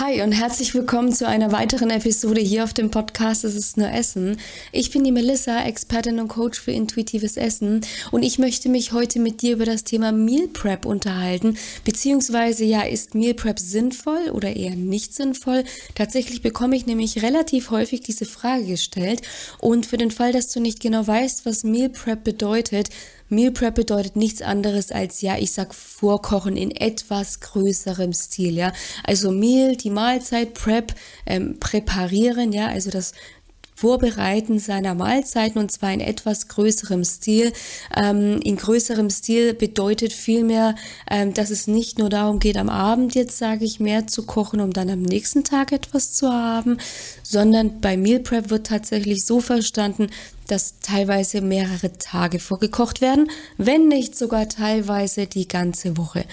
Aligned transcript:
Hi 0.00 0.22
und 0.22 0.30
herzlich 0.30 0.76
willkommen 0.76 1.12
zu 1.12 1.26
einer 1.26 1.50
weiteren 1.50 1.90
Episode 1.90 2.40
hier 2.40 2.62
auf 2.62 2.72
dem 2.72 2.88
Podcast 2.88 3.42
Es 3.42 3.56
ist 3.56 3.76
nur 3.76 3.90
Essen. 3.90 4.38
Ich 4.70 4.92
bin 4.92 5.02
die 5.02 5.10
Melissa, 5.10 5.64
Expertin 5.64 6.20
und 6.20 6.28
Coach 6.28 6.60
für 6.60 6.70
intuitives 6.70 7.36
Essen 7.36 7.80
und 8.12 8.22
ich 8.22 8.38
möchte 8.38 8.68
mich 8.68 8.92
heute 8.92 9.18
mit 9.18 9.42
dir 9.42 9.54
über 9.54 9.64
das 9.64 9.82
Thema 9.82 10.12
Meal 10.12 10.46
Prep 10.46 10.86
unterhalten, 10.86 11.58
beziehungsweise 11.84 12.64
ja, 12.64 12.82
ist 12.82 13.16
Meal 13.16 13.34
Prep 13.34 13.58
sinnvoll 13.58 14.30
oder 14.32 14.54
eher 14.54 14.76
nicht 14.76 15.16
sinnvoll? 15.16 15.64
Tatsächlich 15.96 16.42
bekomme 16.42 16.76
ich 16.76 16.86
nämlich 16.86 17.20
relativ 17.24 17.72
häufig 17.72 18.00
diese 18.00 18.24
Frage 18.24 18.66
gestellt 18.66 19.22
und 19.58 19.84
für 19.84 19.96
den 19.96 20.12
Fall, 20.12 20.30
dass 20.30 20.52
du 20.52 20.60
nicht 20.60 20.78
genau 20.78 21.08
weißt, 21.08 21.44
was 21.44 21.64
Meal 21.64 21.88
Prep 21.88 22.22
bedeutet, 22.22 22.90
Meal 23.28 23.50
Prep 23.50 23.74
bedeutet 23.74 24.16
nichts 24.16 24.42
anderes 24.42 24.90
als, 24.90 25.20
ja, 25.20 25.36
ich 25.38 25.52
sag 25.52 25.74
Vorkochen 25.74 26.56
in 26.56 26.70
etwas 26.70 27.40
größerem 27.40 28.12
Stil, 28.12 28.56
ja. 28.56 28.72
Also 29.04 29.30
Meal, 29.30 29.76
die 29.76 29.90
Mahlzeit, 29.90 30.54
Prep, 30.54 30.94
ähm, 31.26 31.58
präparieren, 31.60 32.52
ja, 32.52 32.68
also 32.68 32.90
das 32.90 33.12
Vorbereiten 33.78 34.58
seiner 34.58 34.96
Mahlzeiten 34.96 35.60
und 35.60 35.70
zwar 35.70 35.92
in 35.92 36.00
etwas 36.00 36.48
größerem 36.48 37.04
Stil. 37.04 37.52
Ähm, 37.96 38.40
in 38.42 38.56
größerem 38.56 39.08
Stil 39.08 39.54
bedeutet 39.54 40.12
vielmehr, 40.12 40.74
ähm, 41.08 41.32
dass 41.32 41.50
es 41.50 41.68
nicht 41.68 41.96
nur 41.96 42.08
darum 42.08 42.40
geht, 42.40 42.56
am 42.56 42.70
Abend 42.70 43.14
jetzt 43.14 43.38
sage 43.38 43.64
ich 43.64 43.78
mehr 43.78 44.08
zu 44.08 44.26
kochen, 44.26 44.60
um 44.60 44.72
dann 44.72 44.90
am 44.90 45.02
nächsten 45.02 45.44
Tag 45.44 45.70
etwas 45.70 46.12
zu 46.12 46.32
haben, 46.32 46.78
sondern 47.22 47.80
bei 47.80 47.96
Meal 47.96 48.18
Prep 48.18 48.50
wird 48.50 48.66
tatsächlich 48.66 49.24
so 49.24 49.40
verstanden, 49.40 50.08
dass 50.48 50.80
teilweise 50.80 51.40
mehrere 51.40 51.92
Tage 51.98 52.40
vorgekocht 52.40 53.00
werden, 53.00 53.30
wenn 53.56 53.86
nicht 53.88 54.16
sogar 54.16 54.48
teilweise 54.48 55.26
die 55.26 55.46
ganze 55.46 55.96
Woche. 55.96 56.24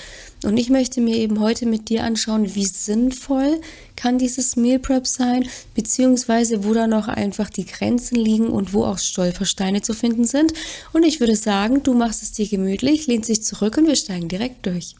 Und 0.43 0.57
ich 0.57 0.69
möchte 0.69 1.01
mir 1.01 1.15
eben 1.17 1.39
heute 1.39 1.65
mit 1.65 1.89
dir 1.89 2.03
anschauen, 2.03 2.55
wie 2.55 2.65
sinnvoll 2.65 3.61
kann 3.95 4.17
dieses 4.17 4.55
Meal 4.55 4.79
Prep 4.79 5.07
sein, 5.07 5.47
beziehungsweise 5.73 6.63
wo 6.63 6.73
da 6.73 6.87
noch 6.87 7.07
einfach 7.07 7.49
die 7.49 7.65
Grenzen 7.65 8.15
liegen 8.15 8.47
und 8.47 8.73
wo 8.73 8.83
auch 8.85 8.97
Stolpersteine 8.97 9.81
zu 9.81 9.93
finden 9.93 10.25
sind. 10.25 10.53
Und 10.93 11.03
ich 11.03 11.19
würde 11.19 11.35
sagen, 11.35 11.83
du 11.83 11.93
machst 11.93 12.23
es 12.23 12.31
dir 12.31 12.47
gemütlich, 12.47 13.07
lehnst 13.07 13.29
dich 13.29 13.43
zurück 13.43 13.77
und 13.77 13.87
wir 13.87 13.95
steigen 13.95 14.27
direkt 14.27 14.65
durch. 14.65 14.95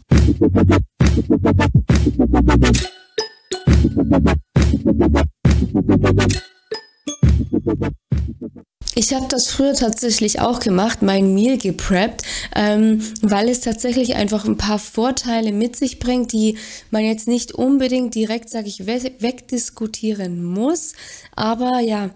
Ich 9.05 9.13
habe 9.13 9.27
das 9.29 9.51
früher 9.51 9.75
tatsächlich 9.75 10.39
auch 10.39 10.59
gemacht, 10.59 11.03
mein 11.03 11.35
Meal 11.35 11.59
gepreppt, 11.59 12.23
ähm, 12.55 13.03
weil 13.21 13.49
es 13.49 13.59
tatsächlich 13.59 14.15
einfach 14.15 14.45
ein 14.45 14.57
paar 14.57 14.79
Vorteile 14.79 15.51
mit 15.51 15.75
sich 15.75 15.99
bringt, 15.99 16.33
die 16.33 16.57
man 16.89 17.03
jetzt 17.03 17.27
nicht 17.27 17.51
unbedingt 17.51 18.15
direkt, 18.15 18.49
sage 18.49 18.67
ich, 18.67 18.87
wegdiskutieren 18.87 20.43
muss. 20.43 20.93
Aber 21.35 21.81
ja, 21.81 22.09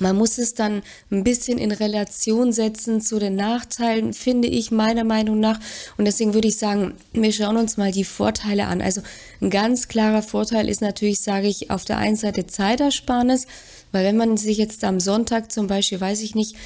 man 0.00 0.16
muss 0.16 0.38
es 0.38 0.54
dann 0.54 0.82
ein 1.12 1.22
bisschen 1.22 1.58
in 1.58 1.70
Relation 1.70 2.52
setzen 2.52 3.00
zu 3.00 3.20
den 3.20 3.36
Nachteilen, 3.36 4.12
finde 4.12 4.48
ich 4.48 4.72
meiner 4.72 5.04
Meinung 5.04 5.38
nach. 5.38 5.60
Und 5.98 6.06
deswegen 6.06 6.34
würde 6.34 6.48
ich 6.48 6.58
sagen, 6.58 6.94
wir 7.12 7.32
schauen 7.32 7.56
uns 7.56 7.76
mal 7.76 7.92
die 7.92 8.02
Vorteile 8.02 8.66
an. 8.66 8.82
Also 8.82 9.02
ein 9.40 9.50
ganz 9.50 9.86
klarer 9.86 10.22
Vorteil 10.22 10.68
ist 10.68 10.80
natürlich, 10.80 11.20
sage 11.20 11.46
ich, 11.46 11.70
auf 11.70 11.84
der 11.84 11.98
einen 11.98 12.16
Seite 12.16 12.48
Zeitersparnis. 12.48 13.46
Weil 13.92 14.04
wenn 14.04 14.16
man 14.16 14.36
sich 14.36 14.58
jetzt 14.58 14.84
am 14.84 15.00
Sonntag 15.00 15.52
zum 15.52 15.66
Beispiel, 15.66 16.00
weiß 16.00 16.22
ich 16.22 16.34
nicht, 16.34 16.56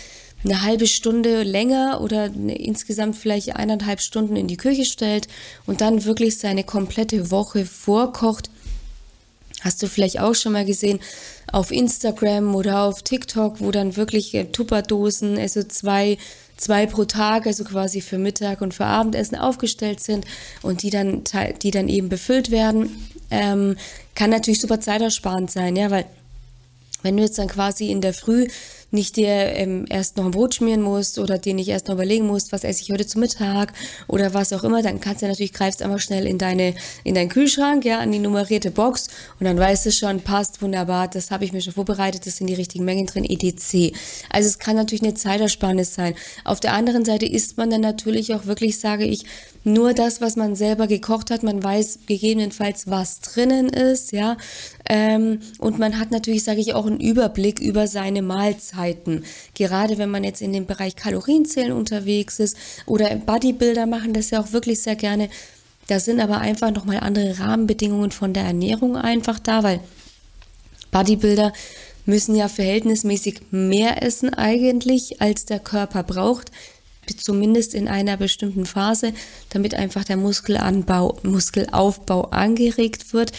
eine 0.44 0.62
halbe 0.62 0.86
Stunde 0.86 1.42
länger 1.42 2.00
oder 2.00 2.24
eine, 2.24 2.56
insgesamt 2.56 3.16
vielleicht 3.16 3.56
eineinhalb 3.56 4.00
Stunden 4.00 4.36
in 4.36 4.46
die 4.46 4.56
Küche 4.56 4.84
stellt 4.84 5.28
und 5.66 5.80
dann 5.80 6.04
wirklich 6.04 6.38
seine 6.38 6.62
komplette 6.62 7.30
Woche 7.30 7.66
vorkocht, 7.66 8.50
hast 9.62 9.82
du 9.82 9.88
vielleicht 9.88 10.20
auch 10.20 10.34
schon 10.34 10.52
mal 10.52 10.64
gesehen 10.64 11.00
auf 11.50 11.70
Instagram 11.70 12.54
oder 12.54 12.82
auf 12.82 13.02
TikTok, 13.02 13.60
wo 13.60 13.70
dann 13.70 13.96
wirklich 13.96 14.34
äh, 14.34 14.44
Tupperdosen, 14.44 15.38
also 15.38 15.62
zwei 15.62 16.18
zwei 16.56 16.86
pro 16.86 17.04
Tag, 17.04 17.46
also 17.46 17.64
quasi 17.64 18.00
für 18.00 18.18
Mittag 18.18 18.60
und 18.60 18.74
für 18.74 18.86
Abendessen 18.86 19.36
aufgestellt 19.36 20.00
sind 20.00 20.24
und 20.62 20.82
die 20.82 20.90
dann, 20.90 21.22
die 21.62 21.70
dann 21.70 21.88
eben 21.88 22.08
befüllt 22.08 22.50
werden, 22.50 23.10
ähm, 23.30 23.76
kann 24.14 24.30
natürlich 24.30 24.60
super 24.60 24.80
zeitersparend 24.80 25.50
sein, 25.50 25.76
ja, 25.76 25.90
weil 25.90 26.06
wenn 27.02 27.16
du 27.16 27.22
jetzt 27.22 27.38
dann 27.38 27.48
quasi 27.48 27.90
in 27.90 28.00
der 28.00 28.14
Früh 28.14 28.48
nicht 28.90 29.16
dir 29.16 29.28
ähm, 29.28 29.84
erst 29.88 30.16
noch 30.16 30.24
ein 30.24 30.30
Brot 30.30 30.54
schmieren 30.54 30.80
musst 30.80 31.18
oder 31.18 31.38
dir 31.38 31.54
nicht 31.54 31.68
erst 31.68 31.88
noch 31.88 31.94
überlegen 31.94 32.26
musst, 32.26 32.52
was 32.52 32.64
esse 32.64 32.82
ich 32.82 32.90
heute 32.90 33.06
zu 33.06 33.18
Mittag 33.18 33.72
oder 34.06 34.32
was 34.32 34.52
auch 34.52 34.64
immer, 34.64 34.82
dann 34.82 35.00
kannst 35.00 35.22
du 35.22 35.26
natürlich 35.26 35.52
greifst 35.52 35.82
einfach 35.82 36.00
schnell 36.00 36.26
in 36.26 36.38
deine 36.38 36.74
in 37.04 37.14
deinen 37.14 37.28
Kühlschrank, 37.28 37.84
ja, 37.84 37.98
an 37.98 38.12
die 38.12 38.18
nummerierte 38.18 38.70
Box 38.70 39.08
und 39.40 39.46
dann 39.46 39.58
weißt 39.58 39.86
du 39.86 39.92
schon, 39.92 40.20
passt 40.20 40.62
wunderbar, 40.62 41.08
das 41.08 41.30
habe 41.30 41.44
ich 41.44 41.52
mir 41.52 41.60
schon 41.60 41.72
vorbereitet, 41.72 42.26
das 42.26 42.36
sind 42.36 42.46
die 42.46 42.54
richtigen 42.54 42.84
Mengen 42.84 43.06
drin, 43.06 43.24
etc. 43.24 43.96
Also 44.30 44.48
es 44.48 44.58
kann 44.58 44.76
natürlich 44.76 45.02
eine 45.02 45.14
Zeitersparnis 45.14 45.94
sein. 45.94 46.14
Auf 46.44 46.60
der 46.60 46.72
anderen 46.72 47.04
Seite 47.04 47.26
isst 47.26 47.56
man 47.56 47.70
dann 47.70 47.80
natürlich 47.80 48.34
auch 48.34 48.46
wirklich, 48.46 48.78
sage 48.78 49.04
ich, 49.04 49.24
nur 49.66 49.94
das, 49.94 50.20
was 50.20 50.36
man 50.36 50.54
selber 50.54 50.86
gekocht 50.86 51.30
hat. 51.30 51.42
Man 51.42 51.62
weiß 51.62 52.00
gegebenenfalls, 52.06 52.88
was 52.88 53.20
drinnen 53.20 53.68
ist, 53.68 54.12
ja. 54.12 54.36
Ähm, 54.88 55.40
und 55.58 55.80
man 55.80 55.98
hat 55.98 56.12
natürlich, 56.12 56.44
sage 56.44 56.60
ich, 56.60 56.74
auch 56.74 56.86
einen 56.86 57.00
Überblick 57.00 57.58
über 57.58 57.88
seine 57.88 58.22
Mahlzeiten. 58.76 59.24
Gerade 59.54 59.98
wenn 59.98 60.10
man 60.10 60.24
jetzt 60.24 60.42
in 60.42 60.52
dem 60.52 60.66
Bereich 60.66 60.96
Kalorienzählen 60.96 61.72
unterwegs 61.72 62.38
ist 62.38 62.56
oder 62.86 63.14
Bodybuilder 63.16 63.86
machen 63.86 64.12
das 64.12 64.30
ja 64.30 64.40
auch 64.40 64.52
wirklich 64.52 64.80
sehr 64.80 64.96
gerne. 64.96 65.28
Da 65.88 66.00
sind 66.00 66.20
aber 66.20 66.38
einfach 66.38 66.70
nochmal 66.70 67.00
andere 67.00 67.38
Rahmenbedingungen 67.38 68.10
von 68.10 68.32
der 68.32 68.44
Ernährung 68.44 68.96
einfach 68.96 69.38
da, 69.38 69.62
weil 69.62 69.80
Bodybuilder 70.90 71.52
müssen 72.06 72.34
ja 72.34 72.48
verhältnismäßig 72.48 73.40
mehr 73.50 74.02
essen 74.02 74.34
eigentlich, 74.34 75.20
als 75.20 75.44
der 75.44 75.58
Körper 75.58 76.02
braucht 76.02 76.50
zumindest 77.18 77.74
in 77.74 77.86
einer 77.86 78.16
bestimmten 78.16 78.66
Phase, 78.66 79.12
damit 79.50 79.74
einfach 79.74 80.02
der 80.02 80.16
Muskelaufbau 80.16 82.22
angeregt 82.22 83.12
wird. 83.12 83.30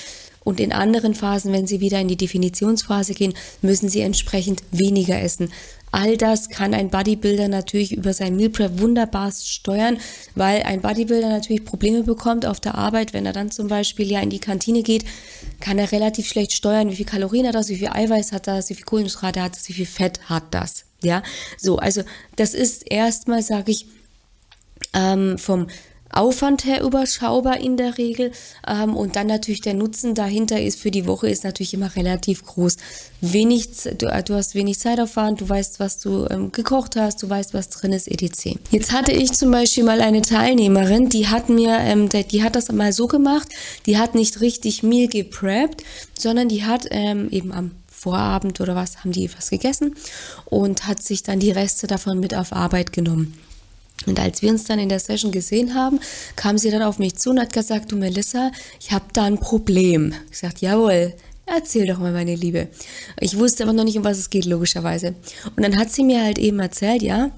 Und 0.48 0.62
in 0.62 0.72
anderen 0.72 1.14
Phasen, 1.14 1.52
wenn 1.52 1.68
sie 1.68 1.82
wieder 1.82 2.00
in 2.00 2.08
die 2.08 2.16
Definitionsphase 2.16 3.14
gehen, 3.14 3.34
müssen 3.62 3.90
sie 3.90 4.00
entsprechend 4.00 4.64
weniger 4.72 5.22
essen. 5.22 5.52
All 5.92 6.16
das 6.16 6.48
kann 6.48 6.74
ein 6.74 6.90
Bodybuilder 6.90 7.50
natürlich 7.50 7.92
über 7.92 8.14
sein 8.14 8.38
Meal 8.38 8.50
Prep 8.50 8.80
wunderbar 8.80 9.34
steuern, 9.34 9.98
weil 10.36 10.62
ein 10.64 10.80
Bodybuilder 10.80 11.28
natürlich 11.28 11.66
Probleme 11.66 12.04
bekommt 12.04 12.46
auf 12.46 12.62
der 12.62 12.76
Arbeit. 12.76 13.12
Wenn 13.12 13.26
er 13.26 13.34
dann 13.34 13.52
zum 13.52 13.68
Beispiel 13.68 14.10
ja 14.10 14.22
in 14.22 14.30
die 14.30 14.40
Kantine 14.40 14.84
geht, 14.84 15.04
kann 15.60 15.80
er 15.80 15.92
relativ 15.92 16.30
schlecht 16.30 16.54
steuern, 16.54 16.90
wie 16.92 16.96
viel 16.96 17.06
Kalorien 17.06 17.46
hat 17.46 17.56
das, 17.56 17.68
wie 17.68 17.76
viel 17.76 17.90
Eiweiß 17.90 18.32
hat 18.32 18.48
das, 18.48 18.70
wie 18.70 18.76
viel 18.76 18.86
Kohlenhydrate 18.86 19.42
hat 19.42 19.58
das, 19.58 19.68
wie 19.68 19.74
viel 19.74 19.86
Fett 19.86 20.30
hat 20.30 20.46
das. 20.52 20.86
Ja, 21.04 21.24
so, 21.58 21.76
also 21.76 22.04
das 22.38 22.54
ist 22.54 22.90
erstmal, 22.90 23.42
sage 23.42 23.74
ich, 23.74 23.86
ähm, 24.94 25.38
vom 25.38 25.68
Aufwand 26.18 26.66
her 26.66 26.82
überschaubar 26.82 27.60
in 27.60 27.78
der 27.78 27.98
Regel 27.98 28.32
ähm, 28.68 28.96
und 28.96 29.16
dann 29.16 29.28
natürlich 29.28 29.62
der 29.62 29.74
Nutzen 29.74 30.16
dahinter 30.16 30.62
ist 30.62 30.80
für 30.80 30.92
die 30.92 31.06
Woche 31.06 31.30
ist 31.30 31.44
natürlich 31.44 31.74
immer 31.74 31.96
relativ 31.96 32.46
groß. 32.46 32.78
Wenig, 33.22 33.70
du, 33.98 34.24
du 34.26 34.34
hast 34.34 34.56
wenig 34.56 34.80
Zeitaufwand, 34.80 35.42
du 35.42 35.50
weißt, 35.50 35.80
was 35.80 36.00
du 36.00 36.28
ähm, 36.30 36.52
gekocht 36.52 36.96
hast, 36.96 37.24
du 37.24 37.30
weißt, 37.30 37.54
was 37.54 37.70
drin 37.70 37.94
ist, 37.94 38.08
etc. 38.08 38.58
Jetzt 38.72 38.92
hatte 38.92 39.12
ich 39.12 39.34
zum 39.34 39.52
Beispiel 39.52 39.84
mal 39.84 40.02
eine 40.02 40.22
Teilnehmerin, 40.22 41.10
die 41.10 41.28
hat 41.28 41.50
mir, 41.50 41.78
ähm, 41.80 42.10
die, 42.10 42.24
die 42.24 42.44
hat 42.44 42.56
das 42.56 42.72
mal 42.72 42.94
so 42.94 43.08
gemacht, 43.08 43.48
die 43.86 43.98
hat 43.98 44.16
nicht 44.16 44.42
richtig 44.42 44.84
Meal 44.84 45.08
gepreppt, 45.08 45.84
sondern 46.18 46.50
die 46.50 46.66
hat 46.66 46.88
ähm, 46.92 47.30
eben 47.32 47.52
am 47.52 47.72
Vorabend 47.98 48.62
oder 48.62 48.76
was, 48.76 49.00
haben 49.00 49.12
die 49.12 49.30
was 49.36 49.50
gegessen 49.50 49.96
und 50.46 50.88
hat 50.88 51.02
sich 51.02 51.24
dann 51.24 51.40
die 51.40 51.52
Reste 51.52 51.88
davon 51.88 52.20
mit 52.20 52.36
auf 52.36 52.54
Arbeit 52.54 52.94
genommen. 52.94 53.34
Und 54.08 54.20
als 54.20 54.42
wir 54.42 54.50
uns 54.50 54.64
dann 54.64 54.80
in 54.80 54.90
der 54.90 55.00
Session 55.00 55.32
gesehen 55.32 55.76
haben, 55.76 56.00
kam 56.36 56.58
sie 56.58 56.72
dann 56.72 56.82
auf 56.82 56.98
mich 56.98 57.16
zu 57.16 57.30
und 57.30 57.40
hat 57.40 57.54
gesagt, 57.54 57.92
du 57.92 57.96
Melissa, 57.96 58.52
ich 58.80 58.92
habe 58.92 59.06
da 59.14 59.26
ein 59.26 59.38
Problem. 59.38 60.14
Ich 60.32 60.40
sagte, 60.40 60.66
jawohl, 60.66 61.14
erzähl 61.46 61.86
doch 61.86 62.00
mal, 62.00 62.12
meine 62.12 62.36
Liebe. 62.36 62.70
Ich 63.20 63.38
wusste 63.38 63.64
aber 63.64 63.74
noch 63.74 63.84
nicht, 63.84 63.98
um 63.98 64.04
was 64.04 64.18
es 64.18 64.30
geht, 64.30 64.46
logischerweise. 64.46 65.16
Und 65.56 65.64
dann 65.64 65.78
hat 65.78 65.92
sie 65.92 66.04
mir 66.04 66.24
halt 66.24 66.40
eben 66.40 66.60
erzählt, 66.60 67.02
ja, 67.02 67.32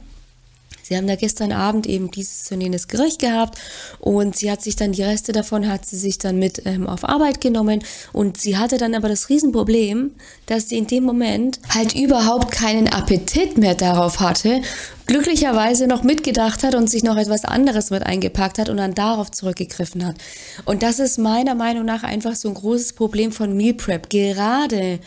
Sie 0.90 0.98
haben 0.98 1.06
da 1.06 1.16
gestern 1.16 1.52
Abend 1.52 1.86
eben 1.86 2.10
dieses 2.10 2.52
und 2.52 2.62
jenes 2.62 2.88
Gericht 2.88 3.20
gehabt 3.20 3.60
und 4.00 4.36
sie 4.36 4.50
hat 4.50 4.64
sich 4.64 4.76
dann 4.76 4.92
die 4.92 5.04
Reste 5.04 5.34
davon 5.34 5.70
hat 5.70 5.86
sie 5.86 5.98
sich 5.98 6.18
dann 6.18 6.40
mit 6.40 6.64
ähm, 6.66 6.88
auf 6.88 7.08
Arbeit 7.08 7.42
genommen 7.42 7.84
und 8.12 8.40
sie 8.42 8.58
hatte 8.58 8.80
dann 8.80 8.96
aber 8.96 9.08
das 9.08 9.30
Riesenproblem, 9.30 10.16
dass 10.48 10.70
sie 10.70 10.80
in 10.80 10.88
dem 10.88 11.04
Moment 11.04 11.60
halt 11.70 11.96
überhaupt 11.96 12.52
keinen 12.52 12.88
Appetit 12.88 13.60
mehr 13.60 13.76
darauf 13.76 14.20
hatte, 14.20 14.62
glücklicherweise 15.06 15.86
noch 15.86 16.02
mitgedacht 16.02 16.64
hat 16.64 16.74
und 16.74 16.90
sich 16.90 17.04
noch 17.04 17.18
etwas 17.18 17.46
anderes 17.46 17.92
mit 17.92 18.04
eingepackt 18.04 18.58
hat 18.58 18.70
und 18.70 18.78
dann 18.78 18.96
darauf 18.96 19.30
zurückgegriffen 19.30 20.08
hat. 20.08 20.16
Und 20.66 20.82
das 20.82 20.98
ist 20.98 21.20
meiner 21.20 21.54
Meinung 21.54 21.86
nach 21.86 22.02
einfach 22.02 22.34
so 22.34 22.48
ein 22.48 22.56
großes 22.56 22.94
Problem 22.94 23.32
von 23.32 23.56
Meal 23.56 23.76
Prep. 23.76 24.10
Gerade 24.10 25.00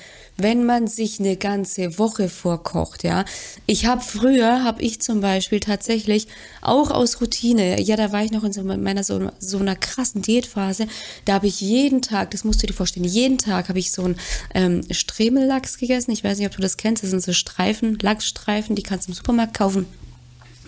wenn 0.43 0.65
man 0.65 0.87
sich 0.87 1.21
eine 1.21 1.37
ganze 1.37 1.99
Woche 1.99 2.29
vorkocht, 2.29 3.05
ja. 3.05 3.25
Ich 3.67 3.87
habe 3.87 4.00
früher, 4.00 4.65
habe 4.65 4.83
ich 4.83 5.00
zum 5.00 5.21
Beispiel 5.21 5.61
tatsächlich 5.61 6.29
auch 6.61 6.91
aus 6.91 7.21
Routine, 7.21 7.81
ja, 7.81 7.97
da 7.97 8.12
war 8.12 8.25
ich 8.25 8.31
noch 8.31 8.44
in 8.44 8.53
so 8.53 8.62
meiner 8.62 9.05
so, 9.05 9.31
so 9.39 9.59
einer 9.59 9.77
krassen 9.77 10.23
Diätphase, 10.23 10.87
da 11.25 11.35
habe 11.35 11.47
ich 11.47 11.61
jeden 11.61 12.03
Tag, 12.03 12.31
das 12.31 12.44
musst 12.44 12.62
du 12.62 12.67
dir 12.67 12.75
vorstellen, 12.75 13.05
jeden 13.05 13.39
Tag 13.39 13.69
habe 13.69 13.79
ich 13.79 13.93
so 13.93 14.05
einen 14.05 14.17
ähm, 14.55 14.83
Stremellachs 14.91 15.79
gegessen. 15.79 16.11
Ich 16.11 16.25
weiß 16.25 16.39
nicht, 16.39 16.47
ob 16.47 16.56
du 16.56 16.62
das 16.62 16.77
kennst, 16.77 17.03
das 17.03 17.11
sind 17.11 17.23
so 17.23 17.33
Streifen, 17.33 17.99
Lachsstreifen, 18.00 18.77
die 18.77 18.83
kannst 18.83 19.09
du 19.09 19.12
im 19.12 19.15
Supermarkt 19.15 19.55
kaufen. 19.55 19.87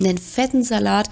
Einen 0.01 0.19
fetten 0.19 0.65
Salat 0.65 1.09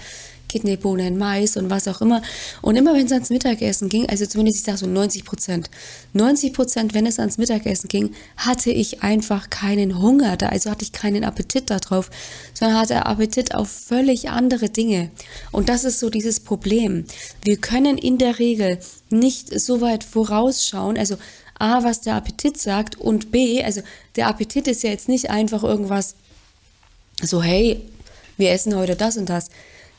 Kidneybohnen, 0.53 1.17
Mais 1.17 1.57
und 1.57 1.71
was 1.71 1.87
auch 1.87 1.99
immer. 1.99 2.21
Und 2.61 2.75
immer 2.75 2.93
wenn 2.93 3.07
es 3.07 3.11
ans 3.11 3.31
Mittagessen 3.31 3.89
ging, 3.89 4.07
also 4.07 4.27
zumindest 4.27 4.59
ich 4.59 4.63
sage 4.63 4.77
so 4.77 4.85
90 4.85 5.25
Prozent, 5.25 5.71
90 6.13 6.53
Prozent, 6.53 6.93
wenn 6.93 7.07
es 7.07 7.17
ans 7.17 7.39
Mittagessen 7.39 7.87
ging, 7.87 8.13
hatte 8.37 8.69
ich 8.69 9.01
einfach 9.01 9.49
keinen 9.49 9.99
Hunger 9.99 10.37
da, 10.37 10.49
also 10.49 10.69
hatte 10.69 10.83
ich 10.83 10.91
keinen 10.91 11.23
Appetit 11.23 11.71
darauf, 11.71 12.11
sondern 12.53 12.77
hatte 12.77 13.07
Appetit 13.07 13.55
auf 13.55 13.67
völlig 13.67 14.29
andere 14.29 14.69
Dinge. 14.69 15.09
Und 15.51 15.69
das 15.69 15.85
ist 15.85 15.99
so 15.99 16.11
dieses 16.11 16.39
Problem. 16.39 17.05
Wir 17.43 17.57
können 17.57 17.97
in 17.97 18.19
der 18.19 18.37
Regel 18.37 18.77
nicht 19.09 19.59
so 19.59 19.81
weit 19.81 20.03
vorausschauen, 20.03 20.99
also 20.99 21.17
A, 21.57 21.83
was 21.83 22.01
der 22.01 22.15
Appetit 22.15 22.59
sagt 22.59 22.99
und 22.99 23.31
B, 23.31 23.63
also 23.63 23.81
der 24.15 24.27
Appetit 24.27 24.67
ist 24.67 24.83
ja 24.83 24.91
jetzt 24.91 25.09
nicht 25.09 25.31
einfach 25.31 25.63
irgendwas 25.63 26.15
so, 27.21 27.41
hey, 27.41 27.81
wir 28.37 28.51
essen 28.51 28.75
heute 28.75 28.95
das 28.95 29.17
und 29.17 29.29
das. 29.29 29.49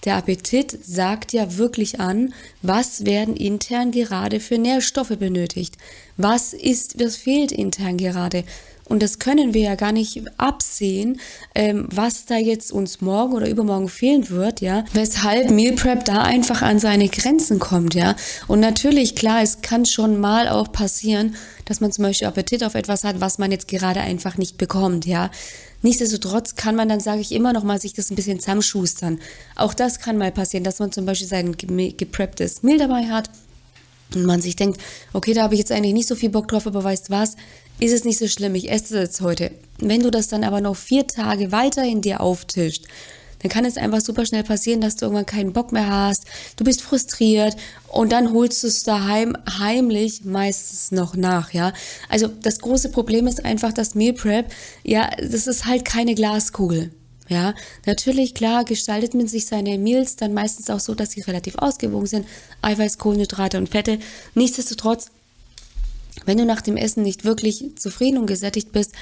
Der 0.04 0.16
Appetit 0.16 0.78
sagt 0.84 1.32
ja 1.32 1.56
wirklich 1.56 2.00
an, 2.00 2.34
was 2.62 3.06
werden 3.06 3.36
intern 3.36 3.90
gerade 3.90 4.40
für 4.40 4.58
Nährstoffe 4.58 5.16
benötigt. 5.18 5.76
Was 6.16 6.52
ist, 6.52 7.00
was 7.00 7.16
fehlt 7.16 7.52
intern 7.52 7.96
gerade? 7.96 8.44
Und 8.86 9.02
das 9.02 9.18
können 9.18 9.54
wir 9.54 9.62
ja 9.62 9.74
gar 9.76 9.92
nicht 9.92 10.22
absehen, 10.36 11.18
ähm, 11.54 11.88
was 11.90 12.26
da 12.26 12.36
jetzt 12.36 12.70
uns 12.70 13.00
morgen 13.00 13.32
oder 13.32 13.48
übermorgen 13.48 13.88
fehlen 13.88 14.28
wird, 14.28 14.60
ja. 14.60 14.84
Weshalb 14.92 15.50
Meal 15.50 15.74
Prep 15.74 16.04
da 16.04 16.22
einfach 16.22 16.60
an 16.60 16.78
seine 16.78 17.08
Grenzen 17.08 17.58
kommt, 17.58 17.94
ja. 17.94 18.14
Und 18.46 18.60
natürlich, 18.60 19.16
klar, 19.16 19.40
es 19.40 19.62
kann 19.62 19.86
schon 19.86 20.20
mal 20.20 20.48
auch 20.48 20.70
passieren, 20.70 21.34
dass 21.64 21.80
man 21.80 21.92
zum 21.92 22.04
Beispiel 22.04 22.28
Appetit 22.28 22.62
auf 22.62 22.74
etwas 22.74 23.04
hat, 23.04 23.20
was 23.20 23.38
man 23.38 23.50
jetzt 23.50 23.68
gerade 23.68 24.00
einfach 24.00 24.36
nicht 24.36 24.58
bekommt, 24.58 25.06
ja. 25.06 25.30
Nichtsdestotrotz 25.84 26.54
kann 26.54 26.76
man 26.76 26.88
dann, 26.88 27.00
sage 27.00 27.20
ich 27.20 27.30
immer 27.30 27.52
noch 27.52 27.62
mal, 27.62 27.78
sich 27.78 27.92
das 27.92 28.10
ein 28.10 28.14
bisschen 28.14 28.40
zusammenschustern. 28.40 29.20
Auch 29.54 29.74
das 29.74 30.00
kann 30.00 30.16
mal 30.16 30.32
passieren, 30.32 30.64
dass 30.64 30.78
man 30.78 30.92
zum 30.92 31.04
Beispiel 31.04 31.28
sein 31.28 31.58
geprepptes 31.58 32.62
Meal 32.62 32.78
dabei 32.78 33.04
hat 33.08 33.28
und 34.14 34.24
man 34.24 34.40
sich 34.40 34.56
denkt, 34.56 34.80
okay, 35.12 35.34
da 35.34 35.42
habe 35.42 35.52
ich 35.52 35.60
jetzt 35.60 35.70
eigentlich 35.70 35.92
nicht 35.92 36.08
so 36.08 36.14
viel 36.14 36.30
Bock 36.30 36.48
drauf, 36.48 36.66
aber 36.66 36.82
weißt 36.82 37.10
was, 37.10 37.36
ist 37.80 37.92
es 37.92 38.04
nicht 38.04 38.18
so 38.18 38.28
schlimm, 38.28 38.54
ich 38.54 38.70
esse 38.70 38.94
das 38.94 39.02
jetzt 39.02 39.20
heute. 39.20 39.50
Wenn 39.78 40.02
du 40.02 40.10
das 40.10 40.28
dann 40.28 40.42
aber 40.42 40.62
noch 40.62 40.76
vier 40.76 41.06
Tage 41.06 41.52
weiterhin 41.52 42.00
dir 42.00 42.22
auftischt, 42.22 42.86
dann 43.44 43.50
kann 43.50 43.66
es 43.66 43.76
einfach 43.76 44.00
super 44.00 44.24
schnell 44.24 44.42
passieren, 44.42 44.80
dass 44.80 44.96
du 44.96 45.04
irgendwann 45.04 45.26
keinen 45.26 45.52
Bock 45.52 45.70
mehr 45.70 45.86
hast, 45.86 46.24
du 46.56 46.64
bist 46.64 46.80
frustriert 46.80 47.54
und 47.88 48.10
dann 48.10 48.32
holst 48.32 48.62
du 48.62 48.68
es 48.68 48.84
daheim 48.84 49.36
heimlich 49.58 50.24
meistens 50.24 50.92
noch 50.92 51.14
nach, 51.14 51.52
ja. 51.52 51.74
Also 52.08 52.28
das 52.28 52.60
große 52.60 52.88
Problem 52.88 53.26
ist 53.26 53.44
einfach, 53.44 53.74
dass 53.74 53.94
Meal 53.94 54.14
Prep, 54.14 54.50
ja, 54.82 55.10
das 55.18 55.46
ist 55.46 55.66
halt 55.66 55.84
keine 55.84 56.14
Glaskugel. 56.14 56.90
Ja, 57.28 57.54
natürlich, 57.84 58.34
klar, 58.34 58.64
gestaltet 58.64 59.12
man 59.12 59.28
sich 59.28 59.44
seine 59.44 59.76
Meals 59.76 60.16
dann 60.16 60.32
meistens 60.32 60.70
auch 60.70 60.80
so, 60.80 60.94
dass 60.94 61.10
sie 61.10 61.20
relativ 61.20 61.56
ausgewogen 61.56 62.06
sind. 62.06 62.26
Eiweiß, 62.62 62.96
Kohlenhydrate 62.96 63.58
und 63.58 63.68
Fette. 63.68 63.98
Nichtsdestotrotz 64.34 65.10
wenn 66.24 66.38
du 66.38 66.44
nach 66.44 66.60
dem 66.60 66.76
Essen 66.76 67.02
nicht 67.02 67.24
wirklich 67.24 67.76
zufrieden 67.76 68.18
und 68.18 68.26
gesättigt 68.26 68.72
bist, 68.72 68.92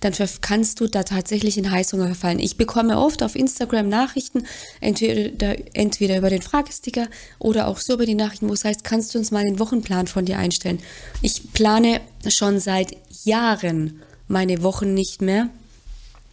dann 0.00 0.12
kannst 0.40 0.80
du 0.80 0.88
da 0.88 1.04
tatsächlich 1.04 1.58
in 1.58 1.70
Heißhunger 1.70 2.06
verfallen. 2.06 2.40
Ich 2.40 2.56
bekomme 2.56 2.98
oft 2.98 3.22
auf 3.22 3.36
Instagram 3.36 3.88
Nachrichten, 3.88 4.44
entweder, 4.80 5.54
entweder 5.74 6.18
über 6.18 6.30
den 6.30 6.42
Fragesticker 6.42 7.06
oder 7.38 7.68
auch 7.68 7.78
so 7.78 7.94
über 7.94 8.06
die 8.06 8.16
Nachrichten, 8.16 8.48
wo 8.48 8.52
es 8.52 8.64
heißt, 8.64 8.82
kannst 8.84 9.14
du 9.14 9.18
uns 9.18 9.30
mal 9.30 9.44
den 9.44 9.60
Wochenplan 9.60 10.08
von 10.08 10.24
dir 10.24 10.38
einstellen. 10.38 10.80
Ich 11.20 11.52
plane 11.52 12.00
schon 12.28 12.58
seit 12.58 12.96
Jahren 13.24 14.02
meine 14.26 14.62
Wochen 14.62 14.92
nicht 14.94 15.22
mehr. 15.22 15.50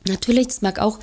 Natürlich, 0.07 0.47
das 0.47 0.61
mag 0.61 0.79
auch 0.79 0.99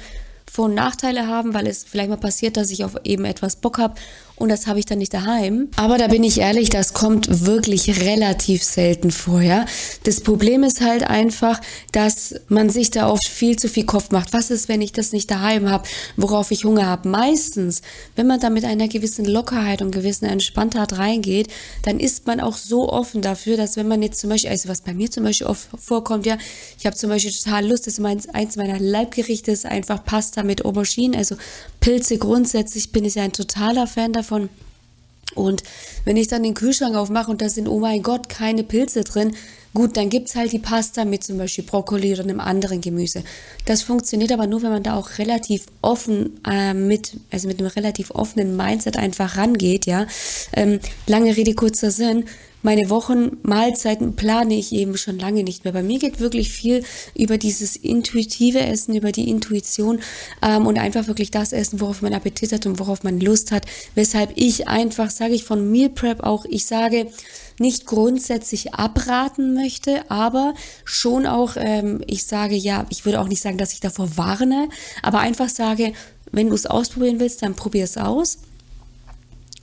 vor- 0.51 0.67
und 0.67 0.75
Nachteile 0.75 1.27
haben, 1.27 1.55
weil 1.55 1.67
es 1.67 1.85
vielleicht 1.85 2.09
mal 2.09 2.17
passiert, 2.17 2.57
dass 2.57 2.71
ich 2.71 2.85
auf 2.85 2.97
eben 3.05 3.25
etwas 3.25 3.57
Bock 3.57 3.79
habe 3.79 3.95
und 4.37 4.51
das 4.51 4.67
habe 4.67 4.79
ich 4.79 4.85
dann 4.85 4.99
nicht 4.99 5.15
daheim. 5.15 5.69
Aber 5.77 5.97
da 5.97 6.09
bin 6.09 6.23
ich 6.23 6.39
ehrlich, 6.39 6.69
das 6.69 6.93
kommt 6.93 7.47
wirklich 7.47 8.03
relativ 8.03 8.63
selten 8.63 9.11
vor. 9.11 9.41
Ja? 9.41 9.65
Das 10.05 10.21
Problem 10.21 10.63
ist 10.63 10.83
halt 10.83 11.05
einfach, 11.05 11.59
dass 11.93 12.35
man 12.49 12.69
sich 12.69 12.91
da 12.91 13.09
oft 13.09 13.27
viel 13.27 13.59
zu 13.59 13.69
viel 13.69 13.87
Kopf 13.87 14.11
macht. 14.11 14.35
Was 14.35 14.51
ist, 14.51 14.69
wenn 14.69 14.83
ich 14.83 14.93
das 14.93 15.13
nicht 15.13 15.31
daheim 15.31 15.71
habe, 15.71 15.89
worauf 16.17 16.51
ich 16.51 16.65
Hunger 16.65 16.85
habe? 16.85 17.09
Meistens, 17.09 17.81
wenn 18.15 18.27
man 18.27 18.39
da 18.39 18.51
mit 18.51 18.67
einer 18.67 18.89
gewissen 18.89 19.25
Lockerheit 19.25 19.81
und 19.81 19.91
gewissen 19.91 20.27
Entspanntheit 20.27 20.99
reingeht, 20.99 21.49
dann 21.83 21.99
ist 21.99 22.27
man 22.27 22.41
auch 22.41 22.59
so 22.59 22.91
offen 22.91 23.23
dafür, 23.23 23.57
dass 23.57 23.77
wenn 23.77 23.89
man 23.89 24.03
jetzt 24.03 24.21
zum 24.21 24.29
Beispiel, 24.29 24.51
also 24.51 24.69
was 24.69 24.83
bei 24.83 24.93
mir 24.93 25.11
zum 25.11 25.25
Beispiel 25.25 25.47
oft 25.47 25.67
vorkommt, 25.79 26.27
ja, 26.27 26.37
ich 26.79 26.85
habe 26.85 26.95
zum 26.95 27.09
Beispiel 27.09 27.33
total 27.33 27.67
Lust, 27.67 27.87
dass 27.87 27.99
mein, 27.99 28.21
eins 28.35 28.57
meiner 28.57 28.79
Leibgerichte 28.79 29.51
ist 29.51 29.65
einfach 29.65 30.05
Pasta 30.05 30.36
mit 30.43 30.65
Aubergine, 30.65 31.17
also 31.17 31.37
Pilze 31.81 32.19
grundsätzlich 32.19 32.93
bin 32.93 33.05
ich 33.05 33.19
ein 33.19 33.33
totaler 33.33 33.87
Fan 33.87 34.13
davon. 34.13 34.49
Und 35.35 35.63
wenn 36.05 36.17
ich 36.17 36.29
dann 36.29 36.43
den 36.43 36.55
Kühlschrank 36.55 36.97
aufmache 36.97 37.31
und 37.31 37.43
da 37.43 37.49
sind, 37.49 37.69
oh 37.69 37.81
mein 37.81 38.03
Gott, 38.03 38.29
keine 38.29 38.63
Pilze 38.63 39.05
drin, 39.05 39.35
gut, 39.77 39.97
dann 39.97 40.09
gibt 40.09 40.29
es 40.29 40.35
halt 40.35 40.53
die 40.53 40.59
Pasta 40.59 41.05
mit 41.05 41.23
zum 41.23 41.39
Beispiel 41.39 41.65
Brokkoli 41.65 42.13
oder 42.13 42.25
einem 42.25 42.41
anderen 42.41 42.81
Gemüse. 42.81 43.23
Das 43.67 43.83
funktioniert 43.83 44.33
aber 44.33 44.47
nur, 44.47 44.63
wenn 44.63 44.71
man 44.71 44.83
da 44.83 44.97
auch 44.97 45.19
relativ 45.19 45.67
offen 45.83 46.41
äh, 46.49 46.75
mit, 46.75 47.17
also 47.31 47.47
mit 47.47 47.61
einem 47.61 47.69
relativ 47.69 48.11
offenen 48.11 48.57
Mindset 48.57 48.97
einfach 48.97 49.37
rangeht, 49.37 49.87
ja. 49.87 50.07
Ähm, 50.53 50.81
lange 51.07 51.37
Rede, 51.37 51.55
kurzer 51.55 51.91
Sinn 51.91 52.25
meine 52.67 52.91
Wochen, 52.91 53.37
Mahlzeiten 53.45 54.17
plane 54.17 54.59
ich 54.59 54.73
eben 54.73 54.97
schon 54.97 55.21
lange 55.21 55.45
nicht 55.45 55.63
mehr. 55.63 55.73
Bei 55.73 55.85
mir 55.85 56.01
geht 56.01 56.19
wirklich 56.19 56.51
viel 56.51 56.83
über 57.15 57.39
dieses 57.39 57.77
intuitive 57.77 58.59
Essen, 58.59 58.97
über 58.97 59.13
die 59.13 59.31
Intuition 59.31 60.01
ähm, 60.43 60.67
und 60.67 60.77
einfach 60.77 61.07
wirklich 61.07 61.31
das 61.31 61.53
Essen, 61.53 61.81
worauf 61.81 62.03
man 62.03 62.13
Appetit 62.13 62.51
hat 62.53 62.67
und 62.67 62.81
worauf 62.81 63.05
man 63.05 63.21
Lust 63.21 63.53
hat. 63.53 63.67
Weshalb 63.95 64.33
ich 64.35 64.67
einfach, 64.67 65.11
sage 65.11 65.35
ich 65.35 65.45
von 65.45 65.71
Meal 65.71 65.91
Prep 65.91 66.25
auch, 66.25 66.45
ich 66.45 66.67
sage, 66.67 67.07
nicht 67.59 67.87
grundsätzlich 67.87 68.75
abraten 68.75 69.55
möchte, 69.55 70.11
aber 70.11 70.55
schon 70.85 71.27
auch, 71.27 71.57
ähm, 71.57 72.03
ich 72.07 72.25
sage 72.25 72.55
ja, 72.55 72.87
ich 72.91 73.05
würde 73.05 73.21
auch 73.21 73.29
nicht 73.29 73.43
sagen, 73.43 73.59
dass 73.59 73.73
ich 73.73 73.81
davor 73.81 74.17
warne, 74.17 74.69
aber 75.03 75.21
einfach 75.21 75.49
sage, 75.49 75.93
wenn 76.33 76.49
du 76.49 76.55
es 76.55 76.67
ausprobieren 76.67 77.21
willst, 77.21 77.43
dann 77.43 77.55
probier 77.55 77.85
es 77.85 77.97
aus. 77.97 78.39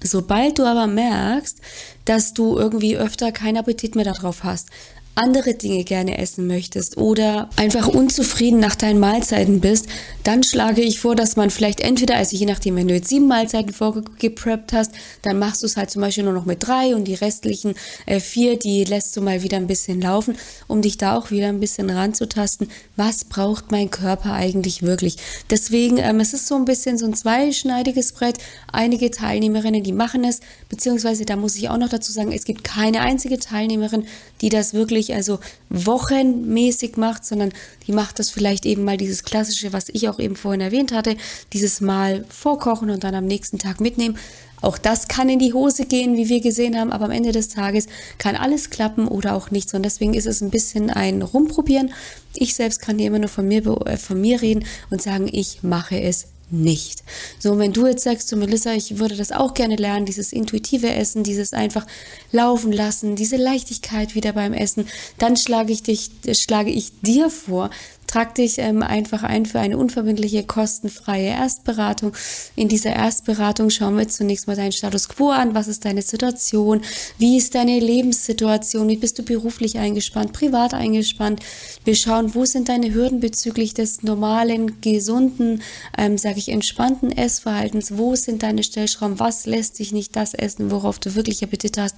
Sobald 0.01 0.60
du 0.60 0.66
aber 0.66 0.88
merkst, 0.88 1.60
dass 2.06 2.34
du 2.34 2.57
irgendwie 2.57 2.98
öfter 2.98 3.31
keinen 3.31 3.57
Appetit 3.57 3.96
mehr 3.96 4.06
darauf 4.06 4.44
hast, 4.44 4.69
andere 5.15 5.54
Dinge 5.54 5.83
gerne 5.83 6.18
essen 6.18 6.48
möchtest 6.48 6.98
oder 6.98 7.50
einfach 7.55 7.88
unzufrieden 7.88 8.60
nach 8.60 8.75
deinen 8.75 9.00
Mahlzeiten 9.00 9.60
bist, 9.60 9.88
dann 10.24 10.43
schlage 10.43 10.82
ich 10.82 11.00
vor, 11.00 11.15
dass 11.15 11.36
man 11.36 11.50
vielleicht 11.50 11.82
entweder, 11.82 12.15
also 12.15 12.36
je 12.36 12.46
nachdem, 12.46 12.75
wenn 12.75 12.88
du 12.88 12.96
jetzt 12.96 13.10
sieben 13.10 13.27
Mahlzeiten 13.27 13.74
vorgepreppt 13.74 14.74
hast, 14.74 14.91
dann 15.22 15.38
machst 15.38 15.62
du 15.62 15.67
es 15.67 15.77
halt 15.77 15.91
zum 15.91 16.01
Beispiel 16.01 16.24
nur 16.24 16.34
noch 16.34 16.46
mit 16.46 16.65
drei 16.65 16.96
und 16.96 17.03
die 17.03 17.13
restlichen 17.13 17.75
äh, 18.05 18.20
vier, 18.20 18.58
die 18.58 18.86
lässt 18.86 19.15
du 19.15 19.22
mal 19.22 19.43
wieder 19.43 19.58
ein 19.58 19.67
bisschen 19.67 20.01
laufen, 20.01 20.36
um 20.67 20.82
dich 20.82 20.98
da 20.98 21.15
auch 21.15 21.29
wieder 21.29 21.48
ein 21.48 21.60
bisschen 21.60 21.89
ranzutasten. 21.89 22.70
Was 22.96 23.25
braucht 23.25 23.72
mein 23.72 23.91
Körper 23.91 24.34
eigentlich 24.34 24.82
wirklich? 24.82 25.17
Deswegen, 25.50 25.98
ähm, 25.98 26.22
es 26.22 26.34
ist 26.34 26.48
so 26.48 26.55
ein 26.55 26.65
bisschen 26.65 26.98
so 26.98 27.05
ein 27.05 27.13
zweischneidiges 27.13 28.13
Brett. 28.13 28.38
Einige 28.72 29.12
Teilnehmerinnen, 29.12 29.84
die 29.84 29.93
machen 29.93 30.24
es, 30.24 30.39
beziehungsweise 30.70 31.25
da 31.25 31.36
muss 31.36 31.55
ich 31.55 31.70
auch 31.70 31.77
noch 31.77 31.89
dazu 31.89 32.12
sagen, 32.12 32.32
es 32.32 32.46
gibt 32.46 32.63
keine 32.63 33.01
einzige 33.01 33.38
Teilnehmerin, 33.38 34.05
die 34.41 34.50
das 34.50 34.74
wirklich 34.74 35.02
also 35.12 35.39
wochenmäßig 35.69 36.98
macht, 36.98 37.25
sondern 37.25 37.51
die 37.88 37.91
macht 37.91 38.19
das 38.19 38.29
vielleicht 38.29 38.65
eben 38.65 38.83
mal 38.83 38.98
dieses 38.98 39.24
klassische, 39.24 39.74
was 39.74 39.89
ich 39.89 40.07
auch 40.07 40.19
eben 40.19 40.36
vorhin 40.36 40.62
erwähnt 40.62 40.91
hatte, 40.91 41.17
dieses 41.51 41.81
Mal 41.81 42.25
vorkochen 42.29 42.91
und 42.91 43.03
dann 43.03 43.15
am 43.15 43.25
nächsten 43.25 43.57
Tag 43.57 43.81
mitnehmen. 43.81 44.17
Auch 44.62 44.77
das 44.77 45.10
kann 45.10 45.27
in 45.27 45.39
die 45.39 45.51
Hose 45.51 45.86
gehen, 45.86 46.15
wie 46.15 46.29
wir 46.29 46.39
gesehen 46.39 46.79
haben, 46.79 46.93
aber 46.93 47.05
am 47.05 47.12
Ende 47.12 47.33
des 47.33 47.50
Tages 47.50 47.88
kann 48.17 48.38
alles 48.38 48.69
klappen 48.69 49.10
oder 49.10 49.36
auch 49.36 49.51
nichts. 49.51 49.74
Und 49.74 49.83
deswegen 49.83 50.13
ist 50.13 50.25
es 50.25 50.39
ein 50.39 50.51
bisschen 50.51 50.89
ein 50.89 51.22
Rumprobieren. 51.22 51.91
Ich 52.33 52.55
selbst 52.55 52.81
kann 52.81 52.98
hier 52.98 53.07
immer 53.07 53.19
nur 53.19 53.27
von 53.27 53.45
mir, 53.45 53.65
äh, 53.86 53.98
von 53.98 54.22
mir 54.22 54.41
reden 54.41 54.63
und 54.89 55.01
sagen, 55.01 55.27
ich 55.29 55.63
mache 55.63 56.00
es 56.00 56.27
nicht. 56.53 57.03
So, 57.39 57.57
wenn 57.57 57.74
du 57.74 57.88
jetzt 57.88 58.03
sagst 58.03 58.27
zu 58.27 58.38
Melissa, 58.38 58.74
ich 58.74 59.00
würde 59.00 59.15
das 59.15 59.31
auch 59.31 59.53
gerne 59.53 59.75
lernen, 59.75 60.05
dieses 60.05 60.31
intuitive 60.31 60.93
Essen, 60.93 61.24
dieses 61.24 61.51
einfach 61.51 61.86
laufen 62.31 62.72
lassen, 62.72 63.15
diese 63.15 63.38
Leichtigkeit 63.38 64.15
wieder 64.15 64.33
beim 64.33 64.53
Essen, 64.53 64.88
dann 65.17 65.36
schlage 65.36 65.74
ich 65.74 65.83
dich, 65.83 66.12
schlage 66.33 66.69
ich 66.69 66.91
dir 67.01 67.29
vor, 67.29 67.69
Trag 68.13 68.36
dich 68.36 68.60
ähm, 68.60 68.84
einfach 68.84 69.24
ein 69.24 69.48
für 69.48 69.60
eine 69.60 69.75
unverbindliche, 69.75 70.43
kostenfreie 70.43 71.29
Erstberatung. 71.29 72.12
In 72.55 72.67
dieser 72.67 72.91
Erstberatung 72.91 73.72
schauen 73.72 73.98
wir 73.98 74.08
zunächst 74.08 74.46
mal 74.46 74.55
deinen 74.55 74.72
Status 74.72 75.10
quo 75.10 75.32
an. 75.32 75.55
Was 75.55 75.67
ist 75.67 75.84
deine 75.84 76.03
Situation? 76.03 76.82
Wie 77.17 77.38
ist 77.38 77.55
deine 77.55 77.79
Lebenssituation? 77.79 78.88
Wie 78.88 78.98
bist 78.98 79.17
du 79.17 79.24
beruflich 79.24 79.79
eingespannt, 79.79 80.32
privat 80.32 80.75
eingespannt? 80.75 81.39
Wir 81.86 81.96
schauen, 81.96 82.36
wo 82.36 82.46
sind 82.46 82.70
deine 82.70 82.93
Hürden 82.93 83.20
bezüglich 83.20 83.74
des 83.74 84.03
normalen, 84.03 84.79
gesunden, 84.79 85.63
ähm, 85.98 86.20
sage 86.20 86.38
ich, 86.38 86.50
entspannten 86.50 87.12
Essverhaltens? 87.12 87.98
Wo 87.98 88.15
sind 88.15 88.43
deine 88.43 88.62
Stellschrauben? 88.62 89.20
Was 89.20 89.48
lässt 89.48 89.77
sich 89.77 89.91
nicht 89.91 90.15
das 90.15 90.36
essen, 90.36 90.70
worauf 90.70 91.00
du 91.00 91.15
wirklich 91.15 91.43
Appetit 91.43 91.79
hast? 91.79 91.96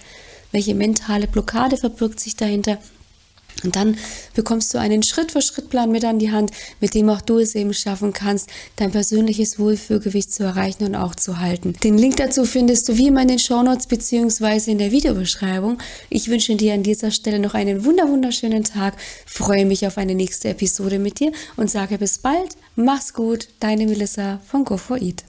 Welche 0.54 0.76
mentale 0.76 1.28
Blockade 1.28 1.76
verbirgt 1.76 2.22
sich 2.22 2.38
dahinter? 2.38 2.78
Und 3.64 3.76
dann 3.76 3.98
bekommst 4.34 4.74
du 4.74 4.78
einen 4.78 5.04
Schritt-für-Schritt-Plan 5.04 5.92
mit 5.92 6.06
an 6.06 6.20
die 6.20 6.32
Hand, 6.32 6.52
mit 6.82 6.94
dem 6.94 7.10
auch 7.10 7.22
du 7.22 7.40
es 7.40 7.56
eben 7.56 7.74
schaffen 7.74 8.14
kannst, 8.14 8.50
dein 8.76 8.92
persönliches 8.92 9.60
Wohlfühlgewicht 9.60 10.34
zu 10.34 10.44
erreichen 10.44 10.84
und 10.84 10.96
auch 10.96 11.16
zu 11.16 11.40
halten. 11.40 11.74
Den 11.84 11.98
Link 11.98 12.18
dazu 12.18 12.46
findest 12.46 12.90
du 12.90 12.98
wie 12.98 13.08
immer 13.08 13.22
in 13.22 13.30
den 13.30 13.40
Shownotes 13.40 13.88
bzw. 13.88 14.72
in 14.72 14.78
der 14.78 14.92
Videobeschreibung. 14.92 15.78
Ich 16.10 16.30
wünsche 16.30 16.56
dir 16.56 16.74
an 16.74 16.84
dieser 16.84 17.12
Stelle 17.12 17.40
noch 17.40 17.54
einen 17.54 17.86
wunder 17.86 18.10
wunderschönen 18.10 18.64
Tag, 18.64 18.96
freue 19.26 19.66
mich 19.66 19.88
auf 19.88 19.98
eine 19.98 20.16
nächste 20.16 20.50
Episode 20.50 21.00
mit 21.00 21.20
dir 21.20 21.32
und 21.56 21.72
sage 21.72 21.98
bis 21.98 22.18
bald, 22.18 22.56
mach's 22.76 23.14
gut, 23.14 23.48
deine 23.60 23.86
Melissa 23.86 24.40
von 24.46 24.66
Go4Eat. 24.66 25.24